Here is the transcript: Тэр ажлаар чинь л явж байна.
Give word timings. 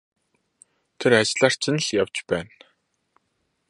Тэр 0.99 1.11
ажлаар 1.21 1.53
чинь 1.61 1.81
л 1.85 1.89
явж 2.01 2.15
байна. 2.29 2.53